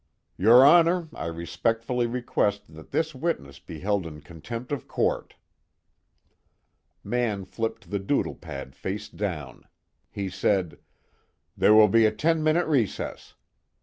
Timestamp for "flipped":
7.45-7.91